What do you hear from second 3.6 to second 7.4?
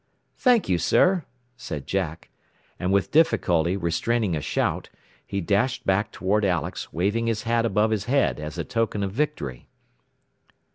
restraining a shout, he dashed back toward Alex, waving